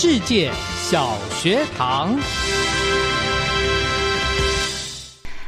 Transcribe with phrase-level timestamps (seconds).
[0.00, 2.16] 世界小学堂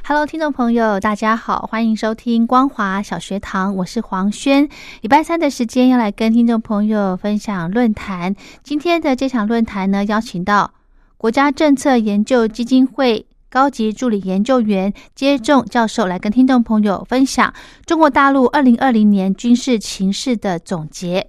[0.05, 4.69] ，Hello，听众朋友，大家好，欢迎收听光华小学堂，我是黄轩。
[5.03, 8.35] 礼拜三的时间要来跟听众朋友分享论坛。
[8.65, 10.73] 今天的这场论坛呢，邀请到
[11.17, 17.55] 国家政策研究基金会高级助理研究员接种教授来跟听众朋友分享
[17.87, 21.29] 中国大陆二零二零年军事情势的总结。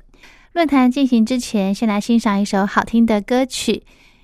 [0.53, 3.83] 论坛进行之前，先来欣赏一首好听的歌曲，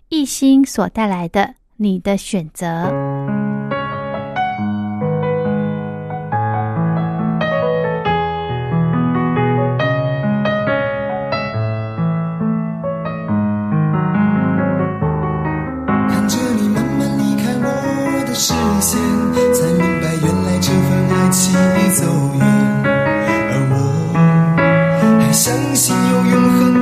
[0.09, 1.41] 艺兴所带来的
[1.77, 2.65] 《你的选择》。
[16.09, 18.99] 看着你慢慢离开我的视线，
[19.53, 22.26] 才明白原来这份爱情已走
[26.29, 26.76] 永恒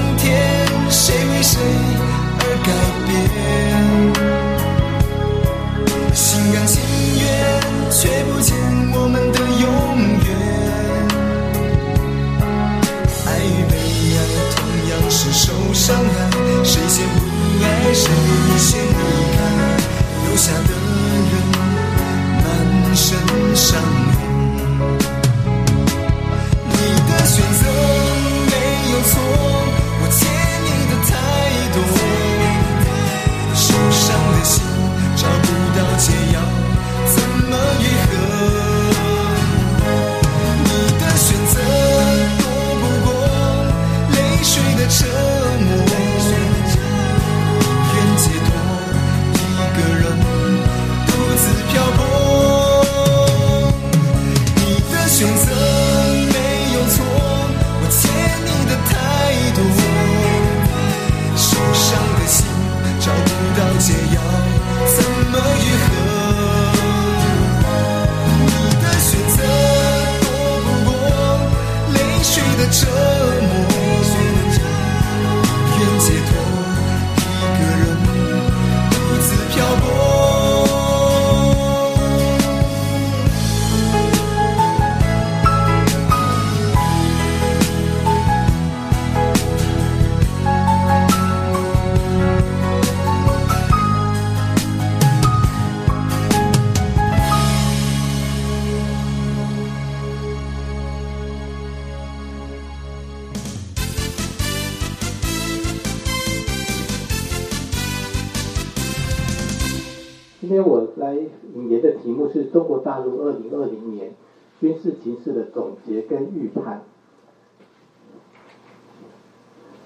[0.00, 0.32] 今天
[0.88, 1.60] 谁为谁
[2.40, 2.70] 而改
[3.04, 3.08] 变
[6.14, 6.80] 心甘情
[7.20, 7.22] 愿
[7.90, 8.56] 却不见
[8.94, 9.68] 我们的永
[10.24, 10.28] 远。
[13.26, 13.76] 爱与被
[14.16, 14.18] 爱
[14.56, 16.08] 同样是受伤害
[16.64, 17.18] 谁先不
[17.62, 18.08] 爱谁
[18.56, 18.88] 先离
[19.36, 19.38] 开。
[20.24, 20.70] 留下的
[21.30, 21.32] 人
[22.42, 23.06] 满身
[23.54, 24.09] 伤。
[115.02, 116.82] 形式的总结跟预判。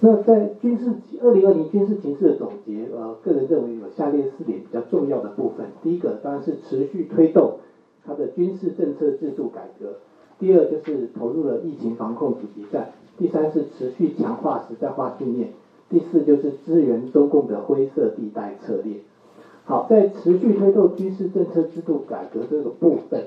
[0.00, 5.66] 那在军事二零二零军事情势的总结，呃，个人认为有下列四点比较重要的部分。
[5.82, 7.60] 第一个当然是持续推动
[8.04, 9.94] 它的军事政策制度改革；
[10.38, 15.48] 第二就是投入了疫情防控阻击战；第三是持续强化实战化训练；
[15.88, 18.96] 第四就是支援中共的灰色地带策略。
[19.64, 23.24] 好，在持续推动军事政策制度改革这个部分，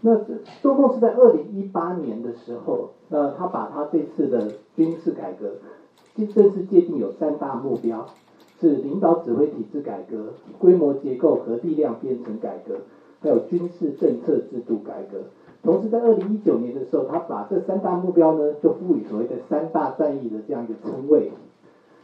[0.00, 0.16] 那
[0.62, 5.52] 中共是在二零一八年的时候，呃，他把他这次的军事改革。
[6.34, 8.06] 正式界定有三大目标，
[8.60, 12.74] 是领导指挥体制改革、规模结构和力量编成改革，
[13.20, 15.18] 还有军事政策制度改革。
[15.62, 21.30] 同时，在二零一九年的时候，他把这三大目标呢，就赋予所谓的三大战役的这样一个称谓。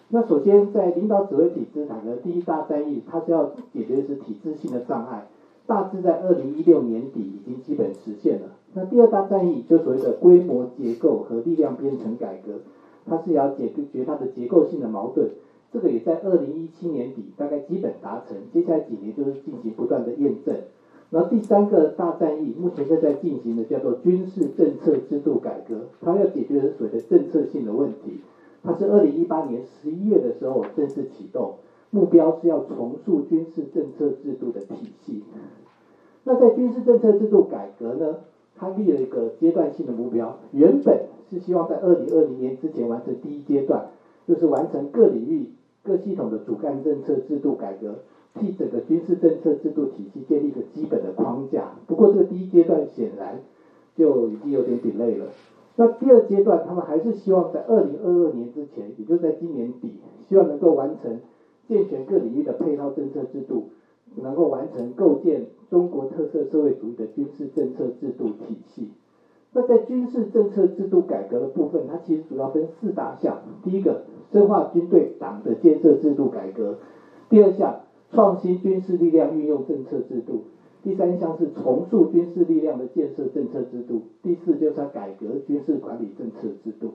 [0.08, 5.26] 那首先，在领导指挥体制改革第一大战役，它是要解决的是体制性的障碍，
[5.66, 8.48] 大致在二零一六年底已经基本实现了。
[8.74, 12.60] 那第二大战役就所谓的规模结构和力量编程改革。
[13.06, 15.28] 它是要解决它的结构性的矛盾，
[15.70, 20.56] 这个也在二零一七年底大概基本达成，接下来几年就是进行不断的验证。
[21.10, 28.20] 然后第三个大战役目前正在进行的叫做军事政策制度改革，它要解决的是所谓的政策性的问题。
[28.62, 31.56] 它是二零一八年十一月的时候正式启动，
[31.94, 35.22] 目标是要重塑军事政策制度的体系。
[36.24, 38.16] 那在军事政策制度改革呢，
[38.56, 41.06] 它立了一个阶段性的目标，原本。
[41.30, 43.86] 是希望在二零二零年之前完成第一阶段，
[44.28, 45.46] 就是完成各领域
[45.82, 47.94] 各系统的主干政策制度改革，
[48.34, 51.72] 替整个军事政策制度体系建立一个基本的框架。
[51.86, 53.40] 不过这个第一阶段显然
[53.96, 55.24] 就已经有点 delay 了。
[55.76, 59.94] 那第二阶段，他们还是希望在二零二二年之前，也就在今年底，
[60.28, 61.20] 希望能够完成
[61.68, 63.70] 健全各领域的配套政策制度，
[64.16, 68.88] 能够完成构建中国特色社会主义的军事政策制度体系。
[69.52, 73.38] 那在军事政策制度改革的部分，它其实主要分四大项。
[73.62, 74.02] 第一个，
[74.32, 76.74] 深化军队党的建设制度改革；
[77.28, 80.42] 第二项，创新军事力量运用政策制度；
[80.82, 86.90] 第三项是重塑军事力量的建设政策制度；第四就是要改革军事管理政策制度。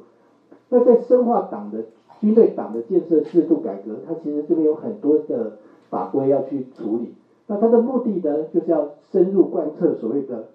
[0.67, 1.85] 那在深化党的
[2.19, 5.57] 军队党的建设制度改革，它其实这边有很多的
[5.89, 7.13] 法规要去处理。
[7.47, 10.49] 那它的目的呢，就是要深入贯彻所谓的。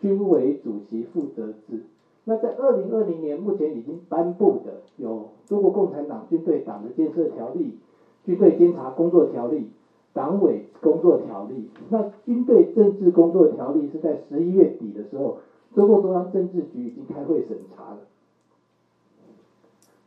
[0.00, 1.82] 军委主席负责制。
[2.22, 5.10] 那在二零二零年，目前已经颁布的有
[5.48, 7.64] 《中国共产党军队党的建设条例》、
[8.24, 9.56] 《军队监察工作条例》、
[10.12, 11.54] 《党委工作条例》。
[11.88, 15.38] 那《军队政治工作条例》是在十一月底的时候，
[15.74, 17.98] 中共中央政治局已经开会审查了。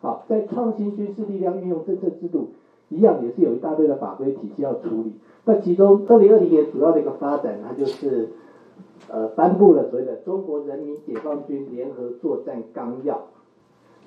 [0.02, 2.50] 好，在创新军事力量运用政策制度，
[2.90, 5.14] 一样也是有一大堆的法规体系要处理。
[5.46, 8.30] 那其中二零二零年主要的一个发展，它就是。
[9.10, 13.16] 呃，颁布了所谓的《中国人民解放军联合作战纲要》。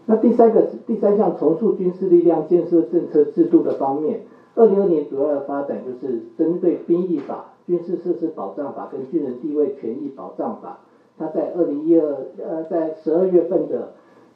[0.07, 4.21] 那第三个是第三项重塑军事力量建设政策制度的方面，
[4.55, 10.79] 二零二年主要的发展就是针对兵役法、军事设施保障法跟军人地位权益保障法，
[11.19, 13.95] 它在二零一二呃在十二月份的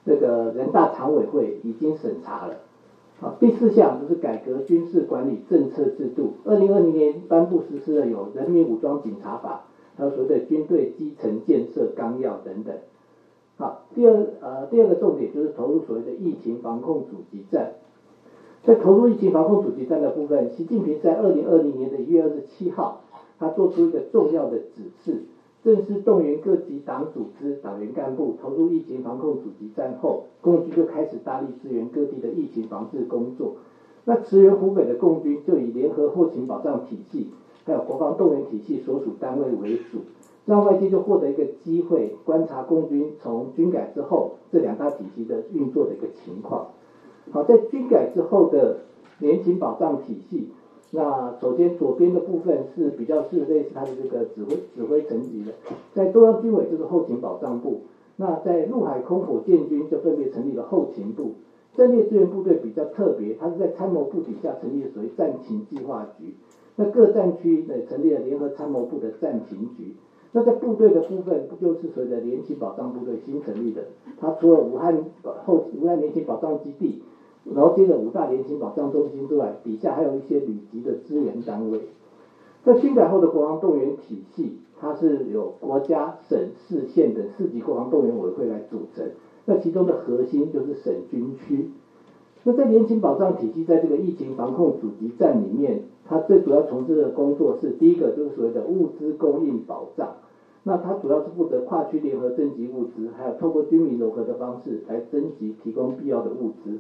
[0.09, 2.55] 这个人大常委会已经审查了。
[3.21, 9.65] 好，第四项就是改革军事管理政策制度，二零二零年颁布实施了有《人民武装警察法》。
[9.99, 12.73] 还有所谓的军队基层建设纲要等等。
[13.57, 17.73] 好，第二呃第二个重点就是投入所谓的疫情防控阻击战。
[18.63, 23.01] 在投入疫情防控阻击战的部分，习近平在二零二零年的一月二十七号，
[23.41, 25.25] 他做出一个重要的指示，
[25.63, 33.55] 正式动员各级党组织、党员干部投入疫情防控阻击战后，共军就开始大力支援各地的疫情防治工作。
[34.05, 37.29] 那驰援湖北的共军就以联合后勤保障体系。
[37.65, 39.99] 还有国防动员体系所属单位为主，
[40.47, 46.69] 让外界就获得一个机会观察共军从军改之后这两大体系的运作的一个情况。
[47.31, 48.79] 好，在军改之后的
[49.19, 50.49] 年勤保障体系，
[50.91, 55.53] 那首先左边的部分是比较是类似它的这个指挥指挥层级的，
[55.93, 57.83] 在中央军委就是后勤保障部，
[58.17, 61.33] 那在陆海空火建军就分别成立了后勤部，
[61.77, 66.35] 战略支援部队比较特别，它是在参谋部底下成立的所谓战情计划局。
[66.77, 69.95] 那各战区呢成立了联合参谋部的战情局。
[70.33, 73.83] 那在部队的部分，不就是随着联勤保障部队新成立的？
[74.21, 75.05] 它除了武汉
[75.45, 77.03] 后武汉联勤保障基地，
[77.55, 81.81] 然后接着五大联勤保障中心之外，底下还有一些旅级的支援单位。
[82.65, 89.07] 在军改后的国防动员体系，它是由国家、省、市、县等四级国防动员委员会来组成。
[89.47, 91.71] 那其中的核心就是省军区。
[92.45, 100.17] 那在联勤保障体系，在这个疫情防控阻击战里面，它最主要从事的工作是第一个就是所谓的物资供应保障。
[100.65, 106.79] 那它主要是负责跨区联合征集物资，还有透过军民融合的方式来征集提供必要的物资。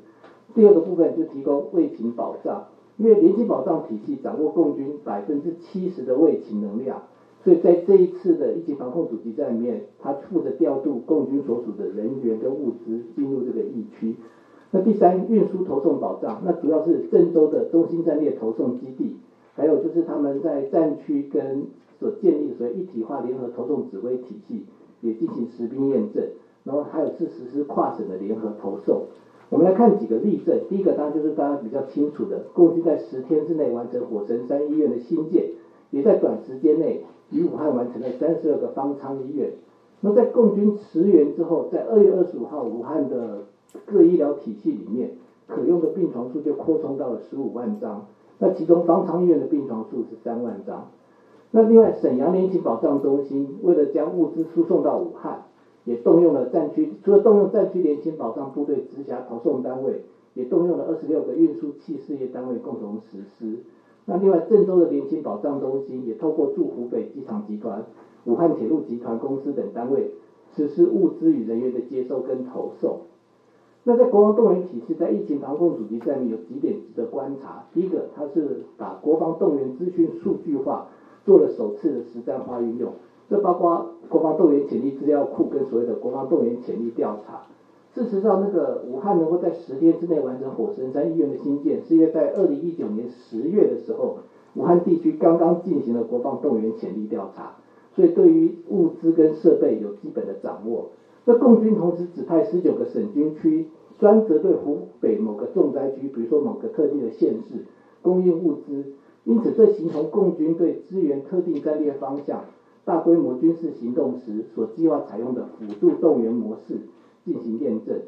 [0.54, 2.64] 第二个部分就提供卫勤保障，
[2.96, 7.02] 因为联勤保障体系掌握共军百分之七十的卫勤能量，
[7.44, 14.16] 所以在这一次的一级防控阻击战里面，它负责调度共军所属的人员跟物资进入这个疫区。
[14.70, 19.16] 那第三，运输投送保障，那主要是郑州的中心战略投送基地，
[19.54, 21.66] 还有就是他们在战区跟
[21.98, 24.64] 所建立的所谓一体化联合投送指挥体系，
[25.00, 26.24] 也进行实兵验证，
[26.64, 29.04] 然后还有是实施跨省的联合投送。
[29.50, 35.46] 我们来看几个例证，第一个当然就是大家比较清楚的，共军在十天之内完成火神山医院的新建，
[35.90, 39.52] 也在短时间内与武汉完成了三十二个方舱医院。
[40.00, 43.44] 那在共军驰援之后，在二月二十五号，武汉的
[43.86, 45.12] 各医疗体系里面
[45.46, 48.06] 可用的病床数就扩充到了十五万张，
[48.38, 50.90] 那其中方舱医院的病床数是三万张。
[51.50, 55.44] 那另外，沈阳联勤保障中心为了将物资输送到武汉，
[55.88, 60.02] 也动用了战区，除了动用战区联勤保障部队直辖投送单位，
[60.34, 63.60] 也动用了二十六个运输器事业单位共同实施。
[64.04, 67.86] 那另外，郑州的联勤保障中心也透过驻湖北机场集团、
[68.26, 70.10] 武汉铁路集团公司等单位，
[70.54, 72.98] 实施物资与人员的接收跟投送。
[73.84, 77.64] 那在国防动员体系在疫情防控阻击战里有几点值得观察。
[77.72, 80.88] 第一个，它是把国防动员资讯数据化。
[81.24, 82.90] 做了首次的实战化运用，
[83.28, 87.42] 这包括国防动员潜力资料库跟所谓的国防动员潜力调查。
[87.94, 94.18] 事实上，那个武汉能够在十天之内完成火神山医院的新建，是因为在二零一九年十月的时候，
[94.54, 97.56] 武汉地区刚刚进行了国防动员潜力调查，
[97.94, 100.90] 所以对于物资跟设备有基本的掌握。
[101.24, 103.66] 那共军同时指派十九个省军区，
[103.98, 107.64] 专责对湖北某个重灾区，比如说某个特定的县市，
[108.00, 108.84] 供应物资。
[109.24, 112.44] 因此，这形成共军对支援特定战略方向、
[112.88, 116.78] 大规模军事行动时所计划采用的辅助动员模式
[117.22, 117.98] 进行验证。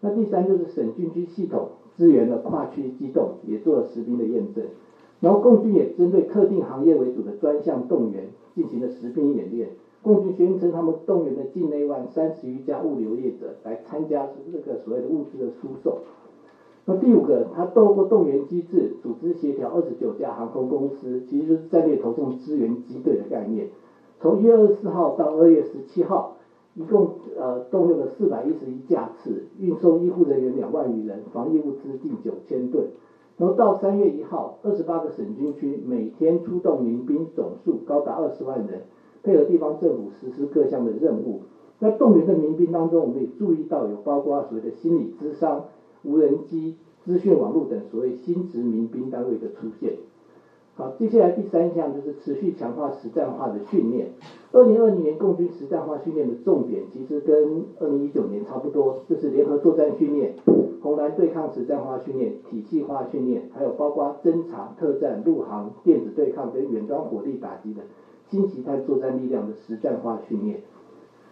[0.00, 4.64] 那第三就是省军区系统支援的跨区机动，也做了实兵的验证。
[5.20, 8.24] 然后共军也针对特定行业为主的专项动员
[8.56, 9.68] 进行了实兵演练。
[10.02, 15.98] 共军宣称他们动员了境内外三十余家物流业者来参加这个所谓的物资的输送。
[16.86, 23.68] 那第五个，他透过动员机制组织协调二十九家航空公司，其实就是战略投送支援机队的概念。
[24.24, 26.38] 从一月二十四号到二月十七号，
[26.72, 32.86] 一共呃动用了四百一十一架次，运送医护人员两万余人，防疫物资近九千吨。
[33.36, 38.84] 然后到三月一号，二十八个省军区每天出动民兵总数高达二十万人，
[39.22, 41.42] 配合地方政府实施各项的任务。
[41.78, 45.64] 在动员的民兵当中，我们也注意到有包括所谓的心理咨商。
[46.02, 49.92] 无人机、资讯网络等所谓新职民兵单位的出现。
[50.76, 54.08] 好，接下来第三项就是持续强化实战化的训练。
[54.50, 60.34] 二零二零年共军实战化训练的重点其实跟二零一九年差不多，就是联合作战训练、
[60.82, 67.82] 红蓝对抗实战化训练、体系化训练，还有包括侦察、特战、陆航、电子对抗跟远端火力打击的
[68.28, 70.62] 新形态作战力量的实战化训练。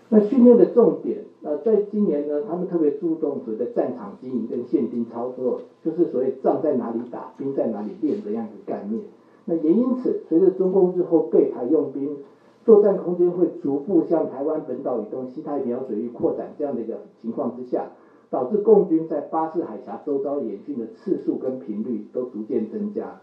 [0.09, 9.03] 那训练的重点，呃，在今年呢，他们特别注重所谓的战场经营跟现兵操作，就是所谓仗在哪里打，兵在哪里练这样一个概念。
[9.45, 12.17] 那也因此，随着中共日后对台用兵，
[12.65, 17.87] 作战空间会逐步向台湾本岛以东西太平洋水域扩展这样的一个情况之下，
[18.31, 23.21] 导致共军在巴士海峡周遭演训的次数跟频率都逐渐增加。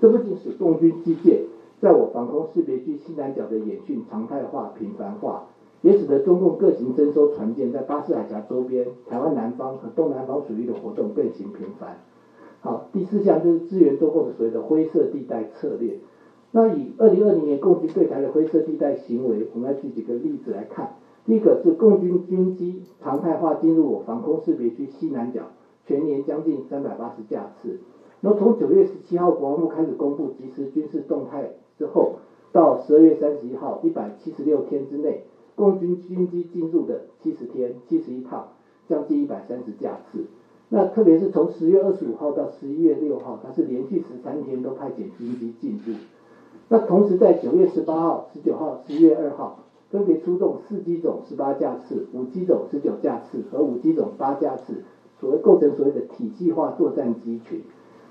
[0.00, 1.40] 这不仅使共军机械
[1.80, 5.44] 在我防空识别区西南角的演训常态化、频繁化。
[5.80, 11.98] 也使得中共各型征收船舰在巴士海峡周边、台湾南方和东南方水域的活动更形频繁。
[12.60, 15.98] 好，第四项就是资源中共的所谓的灰色地带策略。
[16.50, 20.94] 那以二零二零年共军对台的灰色地带行为，我们来举几个例子来看。
[21.24, 25.42] 第一个是共军军机常态化进入我防空识别区西南角，
[25.84, 27.78] 全年将近三百八十架次。
[28.20, 32.14] 然后从九月十七号国防部开始公布即时军事动态之后，
[32.50, 35.24] 到十二月三十一号一百七十六天之内。
[35.54, 38.48] 共军军机进入的七十天七十一趟，
[38.88, 40.24] 将近一百三十架次。
[40.70, 45.94] 那特别是从十月二十五号到十一月六号，它是连续十三天都派遣军机进入。
[46.68, 54.82] 那同时在九月十八号、十九号、十一月二号，分别出动四机种十八架次、五机种十九架次和五机种八架次，
[55.18, 57.60] 所谓构成所谓的体系化作战机群。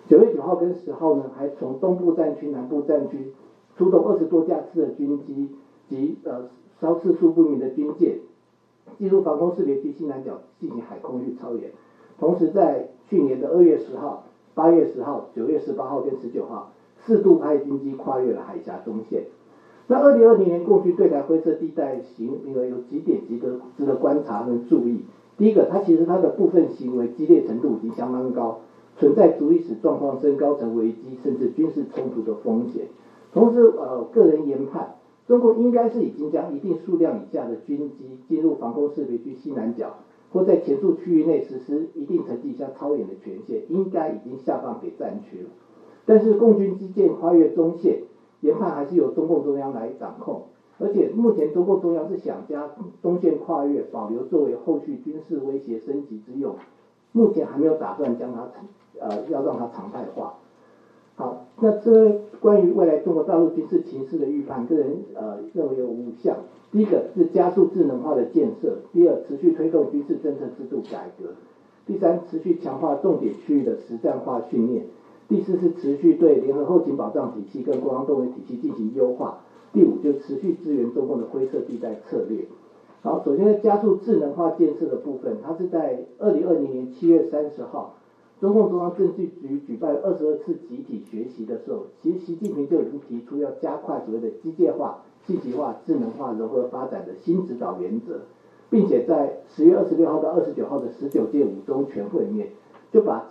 [0.08, 3.34] 九月九号跟十号呢，还从东部战区、南部战区
[3.76, 5.50] 出动二十多架次的军机
[5.88, 6.50] 及呃。
[6.80, 8.20] 稍次数不明的军舰
[9.00, 11.72] 进入防空识别区西南角进行海空域超演，
[12.20, 16.72] 同时在去年的二月十号、八月十号、九月十八号跟十九号
[17.06, 19.26] 四度派军机跨越了海峡中线。
[19.88, 25.02] 那二零二零年过去对台灰色地带行为有几点值得值得观察跟注意。
[25.38, 28.60] 第一个，它其实它的部分行为激烈程度已经相当高，
[28.98, 32.88] 存在足以使状况升高成危机甚至军事冲突的风险。
[33.32, 34.96] 同时，呃，个人研判，
[35.28, 39.94] 中国应该是已经将一定数量以下的军机进入防空识别区西南角，
[40.38, 45.50] 或在前述区域内实施一定层级下超远的权限，应该已经下放给战区了。
[46.06, 48.04] 但是，共军基建跨越中线，
[48.42, 50.44] 研判还是由中共中央来掌控。
[50.78, 52.70] 而且，目前中共中央是想将
[53.02, 56.54] 中线跨越保留作为后续军事威胁升级之用，
[57.14, 58.48] 目前还没有打算将它
[59.00, 60.36] 呃要让它常态化。
[61.18, 66.38] 好，那这关于未来中国大陆军事情势的预判，个人呃认为有五项。
[66.72, 71.30] 第一个是加速智能化的建设，第二持续推动军事政策制度改革，
[71.88, 74.86] 第三持续强化重点区域的实战化训练，
[75.28, 79.40] 第四是持续对联合后勤保障体系跟国防动员体系进行优化，
[79.74, 82.46] 第五就持续支援中共的灰色地带策略。
[83.02, 87.96] 好，首先加速智能化建设的部分，它是在二零二零年七月三十号。
[88.40, 98.20] 中共中央政治局举办二十二次集体学习的时候，其实习近平就已经提出要加快所谓的机械化、信息化、智能化融合发展的新指导原则，
[98.70, 102.50] 并且在十月二十六号到二十九号的十九届五中全会面，
[102.92, 103.28] 就把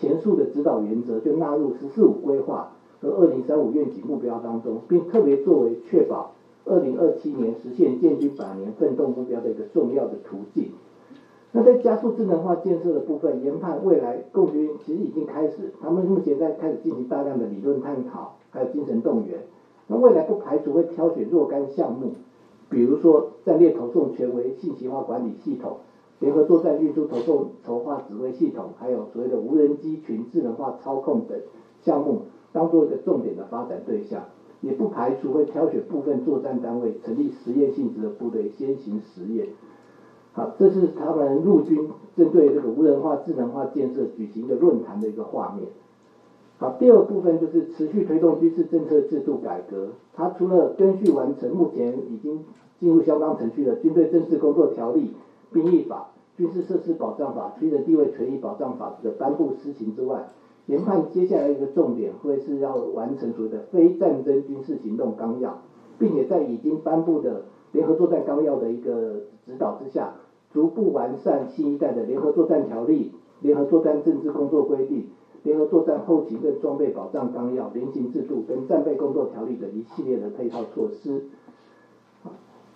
[0.00, 6.32] 前述的指导原则就纳入“十四五”规划和二零三五愿景目标当中，并特别作为确保
[6.64, 10.72] 二零二七年实现建军百年奋斗目标的一个重要的途径。
[11.52, 19.40] 那在加速智能化建设的部分，研判未来共军其实已经开始，他们目前在开始进行大量的理论探讨，还有精神动员。
[19.86, 22.12] 那未来不排除会挑选若干项目，
[22.68, 25.78] 比如说战略投送权威信息化管理系统、
[26.20, 31.38] 联合作战运输投送筹划指挥系统，还有所谓的无人机群智能化操控等
[31.80, 34.24] 项目，当做一个重点的发展对象。
[34.60, 39.46] 也不排除会挑选部分作战单位成立实验性质的部队，先行实验。
[40.38, 45.66] 好，这是他们陆军针对这个无人化、智能化建设举行的论坛的一个画面。
[46.58, 49.88] 好，第二部分就是持续推动军事政策制度改革。
[50.14, 52.44] 它除了根据完成目前已经
[52.78, 55.00] 进入相当程序的《军队政治工作条例》、
[55.52, 60.28] 《兵役法》、《军事设施保障法》、《军人地位权益保障法》的颁布施行之外，
[60.66, 65.58] 研判接下来一个重点会是要完成所谓的非战争军事行动纲要，
[65.98, 70.12] 并且在已经颁布的联合作战纲要的一个指导之下。
[70.50, 75.06] 逐步完善新一代的联合作战条例、联合作战政治工作规定、
[75.42, 81.22] 联合作战后勤跟装备保障纲要、联勤制度跟战备工作条例等一系列的配套措施。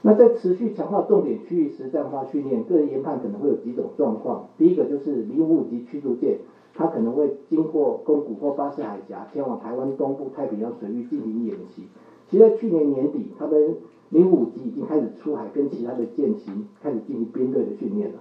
[0.05, 4.47] 那在持续强化重点区域实战化训练，个人研判可能会有几种状况。
[4.59, 6.39] 第一个就是零五级驱逐舰，
[6.75, 11.85] 它可能会经过宫古或巴士海峡，前往台湾东部太平洋水域进行演习。
[12.29, 13.77] 其实在去年年底，他们
[14.13, 18.19] 零五级已经开始出海，跟其他的舰型开始进行编队的训练了。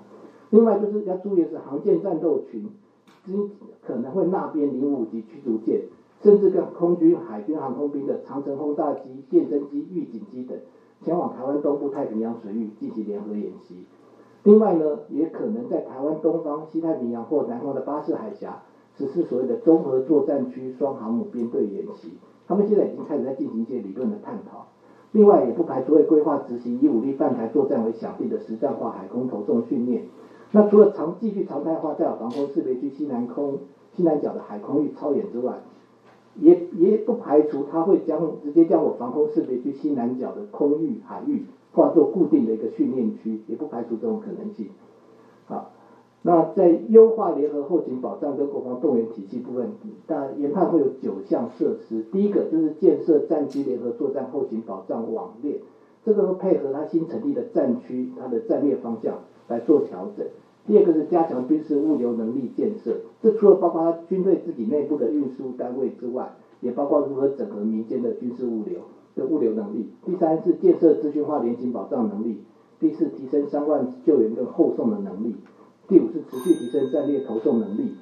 [0.49, 2.65] 另外就是要注意的是，航舰战斗群
[3.25, 3.51] 经
[3.85, 5.81] 可能会纳编零五级驱逐舰，
[6.21, 10.57] 甚至跟空军、海军航空兵的长城轰炸机、电侦机、预警机等，
[11.03, 13.75] 前往台湾东部太平洋水域进行联合演习。
[14.43, 18.63] 另外呢，也可能在台湾东方、西太平洋或南方的巴士海峡
[18.97, 22.13] 实施所谓的综合作战区双航母编队演习。
[22.47, 24.67] 他们现在已经开始在进行一些理论的探讨。
[25.13, 30.03] 另外，也不排除会规划执行以武力犯台作战为想定的实战化海空投送训练。
[30.51, 33.59] 那除了常继续常态化在我防空识别区西南空、
[33.91, 35.59] 西南角的海空域操演之外，
[36.39, 41.43] 也也不排除他会将直接将我防空识别区西南角的空域海域
[41.73, 44.69] 化作固定的一个训练区，也不排除这种可能性。
[45.45, 45.71] 好。
[46.23, 49.71] 那在优化联合后勤保障跟国防动员体系部分，
[50.05, 52.03] 但研判会有九项设施。
[52.11, 55.57] 第一个就是建设战区联合作战后勤保障网链，
[56.05, 59.15] 这个会配合它新成立的战区它的战略方向
[59.47, 60.27] 来做调整。
[60.67, 68.81] 第二个是加强军事物流能力建设，这除了包括军队自己内部的运输单位之外，也包括如何整合民间的军事物流
[69.15, 69.89] 的物流能力。
[70.05, 72.43] 第三是建设资讯化联勤保障能力。
[72.79, 75.35] 第四提升伤患救援跟后送的能力。
[75.91, 77.95] 第五是持续提升战略投送能力，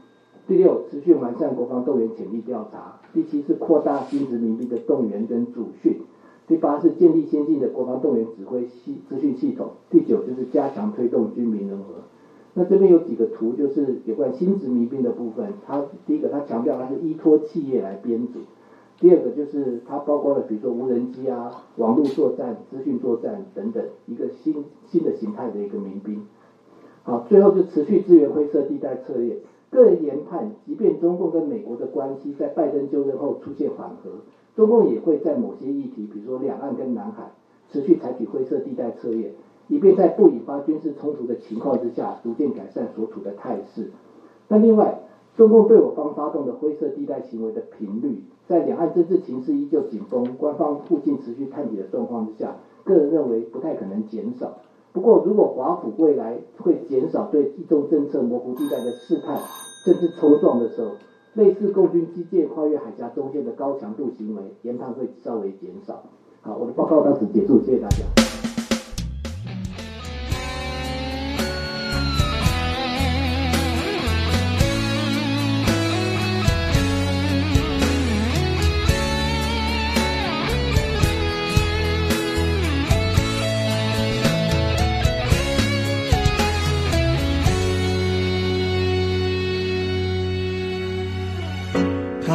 [0.48, 6.02] 第六持续完善国防动员潜力调查，第七是扩大新殖民兵的动员跟主训，
[6.48, 11.96] 第八是建立先进的国防动员指挥系资讯系统，第九就是加强推动军民融合。
[12.54, 18.42] 那这边有几个图，就是有关新殖民兵的部分，它第一个它强调它是依托企业来编组，
[19.00, 26.22] 第二个就是它包括了比如说无人机啊、网络作战、资讯作战等等一个新新的形态的一个民兵。
[27.10, 29.38] 好，最后是持续支援灰色地带策略，
[29.72, 34.12] 个人研判，即便中共跟美国的关系在拜登就任后出现缓和，
[34.56, 37.32] 中共也会在某些议题，比如说两岸跟南海，
[37.72, 39.32] 持续采取灰色地带策略，
[39.70, 43.90] 以便在不引发军事冲突的情况之下，逐渐改善所处的态势。
[44.48, 45.00] 那另外，
[45.36, 54.60] 中共对我方发动的灰色地带行为的频率，在两岸政治情势依旧紧绷、官方附近持续探底的状况之下，个人认为不太可能减少。
[54.92, 59.38] 不过，如果华府未来会减少对冀中政策模糊地带的试探，
[59.86, 60.92] 甚至冲撞的时候，
[61.36, 66.04] 类似共军基建跨越海峡中间的高强度行为，研判会稍微减少。
[66.42, 68.29] 好，我的报告到此结束，谢谢大家。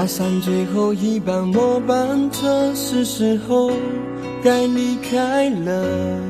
[0.04, 3.70] 踏上最后一班末班车，是时候
[4.42, 6.20] 该离开了。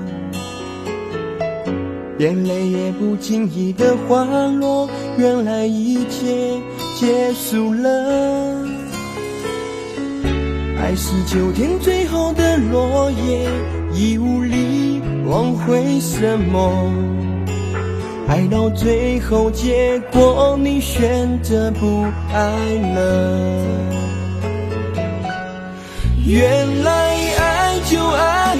[2.21, 4.25] 眼泪也不经意的滑
[4.61, 6.57] 落，原来一切
[6.95, 8.65] 结束了。
[10.79, 13.49] 爱是秋天最后的落叶，
[13.93, 16.93] 已无力挽回什么。
[18.27, 22.41] 爱到最后，结果你选择不爱
[22.95, 23.39] 了。
[26.27, 26.91] 原来
[27.39, 28.57] 爱就爱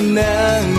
[0.00, 0.77] 难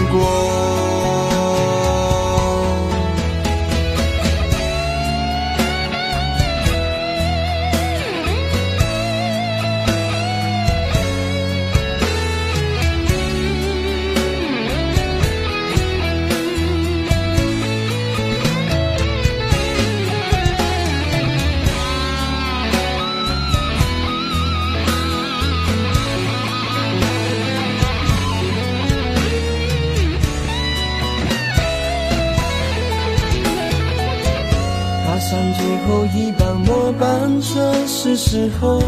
[35.29, 38.81] 上最后一班末班车，是时候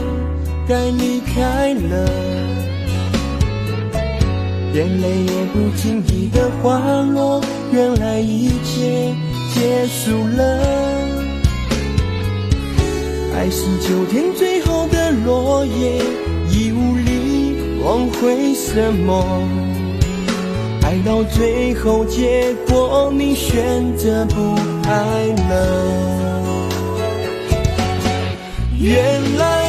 [0.67, 2.09] 该离开了。
[4.73, 6.79] 眼泪也不经意的滑
[7.13, 7.39] 落，
[7.71, 9.13] 原来一切
[9.53, 10.57] 结束了。
[13.35, 16.01] 爱是秋天最后的落叶，
[16.49, 19.23] 已无力挽回什么。
[20.81, 24.55] 爱到最后，结果你选择不
[24.89, 26.30] 爱了。
[28.83, 29.60] 原来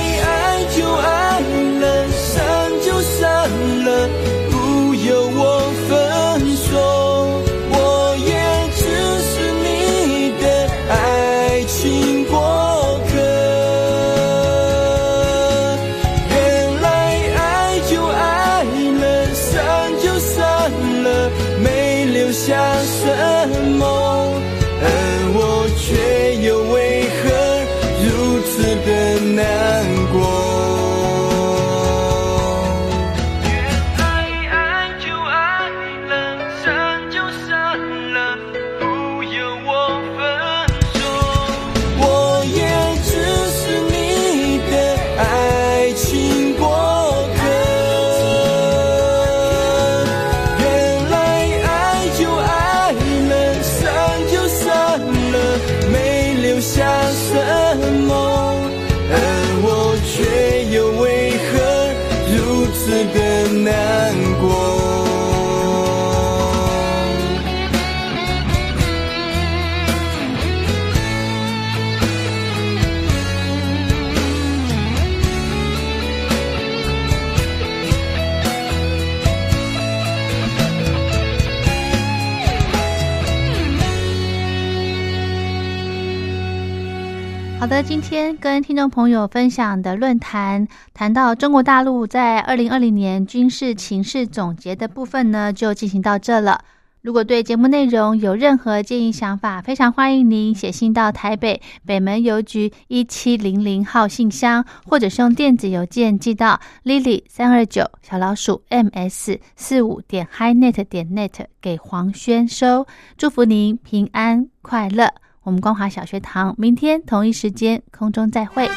[87.63, 96.61] 好的，今天跟听众朋友分享的论坛谈到中国大陆在二零二零年军事情势总结的部分呢，就进行到这了。
[97.03, 112.89] 如果对节目内容有任何建议想法，非常欢迎您写信到台北北门邮局一七零零号信箱，或者是用电子邮件寄到 lily 三二九小老鼠 ms 四五点 HiNet 点 net 给黄轩收。
[113.17, 115.15] 祝福您平安快乐。
[115.45, 118.69] 我们光华小学堂明天同一时间空中再会。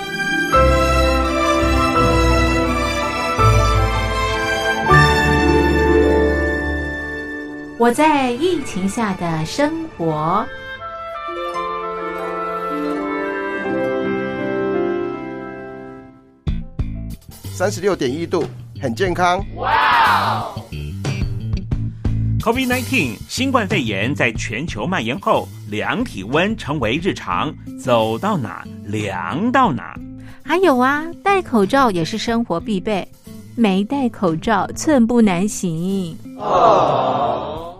[7.77, 10.43] 我在疫情下的生活。
[17.53, 18.43] 三十六点一度，
[18.81, 19.39] 很健康。
[22.39, 29.97] COVID-19 新冠肺炎在全球蔓延后，量体温成为日常，走到哪量到哪。
[30.43, 33.07] 还有啊，戴口罩也是生活必备，
[33.55, 36.15] 没戴口罩寸步难行。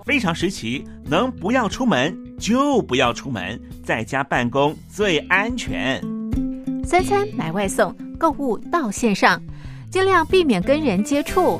[0.06, 6.02] 非常时期，能不要出门就不要出门，在家办公最安全。
[6.84, 9.42] 三餐买外送，购物到线上，
[9.90, 11.60] 尽量避免跟人接触。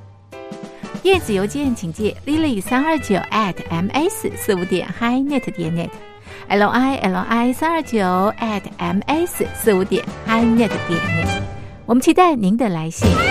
[1.01, 7.99] 电子邮件请借 lily 三二九 at ms 四五点 hi.net 点 net，l i l i 三二九
[8.39, 11.41] at ms 四五点 hi.net 点 net。
[11.87, 13.30] 我们期待您的来信。